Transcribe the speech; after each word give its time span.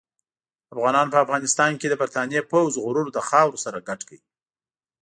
افغانانو 0.73 1.11
په 1.13 1.19
افغانستان 1.25 1.71
کې 1.79 1.87
د 1.89 1.93
برتانیې 2.01 2.41
پوځ 2.51 2.73
غرور 2.83 3.07
له 3.15 3.21
خاورو 3.29 3.61
سره 3.65 3.85
ګډ 3.87 3.99
کړ. 4.07 4.17